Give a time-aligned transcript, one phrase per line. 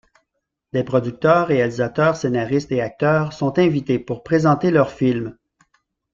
[0.73, 5.37] Des producteurs, réalisateurs, scénaristes et acteurs sont invités pour présenter leurs films.